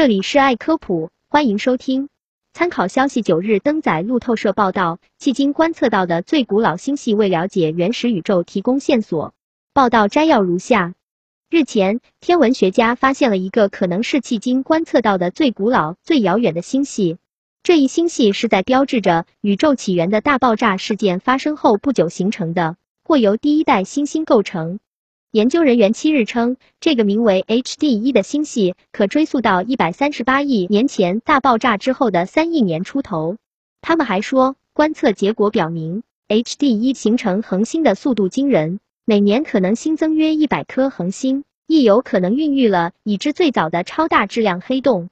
[0.00, 2.08] 这里是爱科普，欢迎收听。
[2.54, 9.34] 参考消息九日登载路透社报道，迄今观测到的最古老星系为了解原始宇宙提供线索。
[9.74, 10.94] 报道摘要如下：
[11.50, 17.18] 日前，天文学家发现了一个可能是迄今观测到的最古老、最遥远的星系。
[17.62, 24.80] 这一星系是在标志着宇宙起源的大爆炸事件发生后不久形成的，或由第一代新星构成。
[25.32, 33.36] 研究人员七日称，这个名为 HD 一的星系可追溯到一百三十八亿年前大爆炸之后的三亿年出头。
[33.80, 45.10] 他们还说，观测结果表明，HD 一形成恒星的速度惊人，每年可能新增约一百颗恒星，亦有可能孕育了已知最早的超大质量黑洞。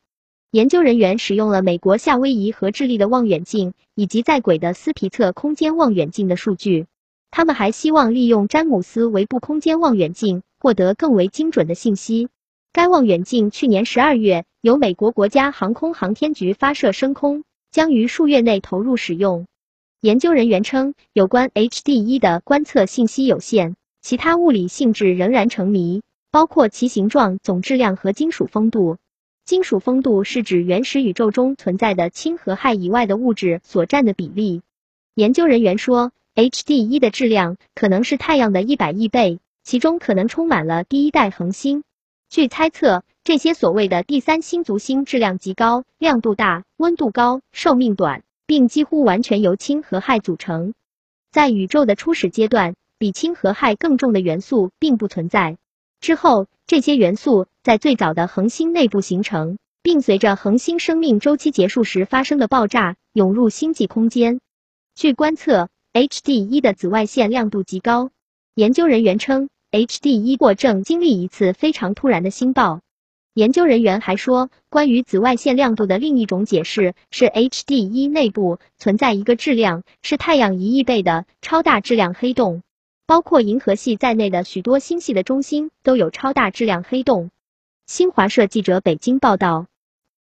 [0.51, 6.87] 研究人员使用了美国夏威夷和智利的望远镜，以及在轨的斯皮策空间望远镜的数据。
[7.31, 12.29] 他们还希望利用詹姆斯韦布空间望远镜获得更为精准的信息。
[12.73, 19.47] 该望远镜去年十二月由美国国家航空航天局发射升空，将于数月内投入使用。
[20.01, 28.97] 研究人员称，有关 HD 一的观测信息有限，其他物理性质仍然成谜，包括其形状、总质量和金属丰度。
[29.45, 34.63] 金属丰度是指原始宇宙中存在的氢和氦以外的物质所占的比例。
[35.15, 36.11] 研究人员说。
[36.39, 41.83] HD 一的质量可能是太阳的一百亿倍，其中可能充满了第一代恒星。
[42.31, 50.75] 据猜测，这些所谓的第三星族星质量极高、亮度大、温度高、寿命短，并几乎完全由氢和氦组成。
[51.33, 55.57] 在宇宙的初始阶段，比氢和氦更重的元素并不存在。
[56.01, 64.39] 之后，这些元素在最早的恒星内部形成，并随着恒星生命周期结束时发生的爆炸涌入星际空间。
[64.95, 65.69] 据观测。
[65.99, 68.11] HD 一的紫外线亮度极高，
[68.55, 72.83] 研究人员称，HD 一或正经历一次非常突然的星爆。
[73.35, 82.63] 研究人员还说，关于紫外线亮度的另一种解释是，HD 一内部存在一个质量是太阳一亿倍的超大质量黑洞，
[83.05, 87.33] 包括银河系在内的许多星系的中心都有超大质量黑洞。
[87.89, 89.67] 新华社记者北京报道。